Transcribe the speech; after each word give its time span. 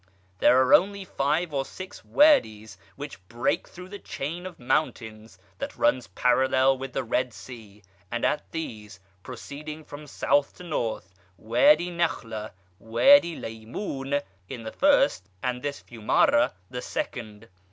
There 0.39 0.59
are 0.63 0.73
only 0.73 1.05
five 1.05 1.53
or 1.53 1.63
six 1.63 2.03
Wadies 2.03 2.75
which 2.95 3.23
break 3.27 3.67
through 3.67 3.89
the 3.89 3.99
chain 3.99 4.47
of 4.47 4.57
mountains 4.59 5.37
that 5.59 5.75
runs 5.77 6.07
parallel 6.07 6.79
with 6.79 6.93
the 6.93 7.03
Red 7.03 7.35
Sea, 7.35 7.83
and 8.09 8.25
of 8.25 8.41
these, 8.49 8.99
proceeding 9.21 9.83
from 9.83 10.07
south 10.07 10.55
to 10.55 10.63
north, 10.63 11.13
Wady 11.37 11.91
Nakhla 11.91 12.49
(Wady 12.79 13.35
Laymun) 13.39 14.23
is 14.49 14.63
the 14.63 14.71
first, 14.71 15.29
and 15.43 15.61
this 15.61 15.79
Fiumara 15.83 16.53
the 16.71 16.81
second. 16.81 17.47